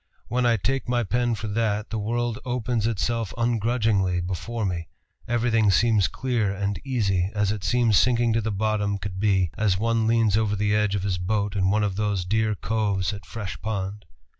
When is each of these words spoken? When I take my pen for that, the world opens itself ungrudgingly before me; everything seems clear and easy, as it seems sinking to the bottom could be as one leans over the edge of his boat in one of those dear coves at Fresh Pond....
When 0.29 0.47
I 0.47 0.57
take 0.57 0.89
my 0.89 1.03
pen 1.03 1.35
for 1.35 1.47
that, 1.49 1.91
the 1.91 1.99
world 1.99 2.39
opens 2.43 2.87
itself 2.87 3.35
ungrudgingly 3.37 4.19
before 4.19 4.65
me; 4.65 4.89
everything 5.27 5.69
seems 5.69 6.07
clear 6.07 6.51
and 6.51 6.79
easy, 6.83 7.29
as 7.35 7.51
it 7.51 7.63
seems 7.63 7.99
sinking 7.99 8.33
to 8.33 8.41
the 8.41 8.49
bottom 8.51 8.97
could 8.97 9.19
be 9.19 9.51
as 9.59 9.77
one 9.77 10.07
leans 10.07 10.37
over 10.37 10.55
the 10.55 10.73
edge 10.75 10.95
of 10.95 11.03
his 11.03 11.19
boat 11.19 11.55
in 11.55 11.69
one 11.69 11.83
of 11.83 11.97
those 11.97 12.25
dear 12.25 12.55
coves 12.55 13.13
at 13.13 13.27
Fresh 13.27 13.61
Pond.... 13.61 14.05